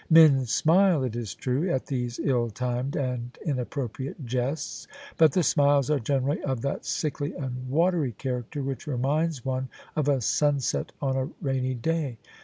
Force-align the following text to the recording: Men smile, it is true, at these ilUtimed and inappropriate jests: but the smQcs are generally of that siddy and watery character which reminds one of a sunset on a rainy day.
Men 0.09 0.47
smile, 0.47 1.03
it 1.03 1.15
is 1.15 1.35
true, 1.35 1.69
at 1.69 1.85
these 1.85 2.17
ilUtimed 2.17 2.95
and 2.95 3.37
inappropriate 3.45 4.25
jests: 4.25 4.87
but 5.15 5.33
the 5.33 5.41
smQcs 5.41 5.95
are 5.95 5.99
generally 5.99 6.41
of 6.41 6.63
that 6.63 6.85
siddy 6.87 7.35
and 7.35 7.69
watery 7.69 8.13
character 8.13 8.63
which 8.63 8.87
reminds 8.87 9.45
one 9.45 9.69
of 9.95 10.07
a 10.09 10.19
sunset 10.19 10.91
on 11.03 11.15
a 11.15 11.29
rainy 11.43 11.75
day. 11.75 12.17